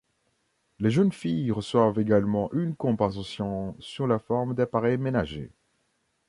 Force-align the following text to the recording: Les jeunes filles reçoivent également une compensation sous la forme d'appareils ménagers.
Les 0.79 0.89
jeunes 0.89 1.11
filles 1.13 1.51
reçoivent 1.51 1.99
également 1.99 2.51
une 2.53 2.75
compensation 2.75 3.75
sous 3.79 4.07
la 4.07 4.17
forme 4.17 4.55
d'appareils 4.55 4.97
ménagers. 4.97 5.51